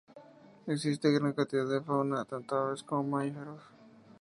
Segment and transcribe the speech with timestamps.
[0.65, 3.61] Existe gran cantidad de fauna, tanto aves como mamíferos.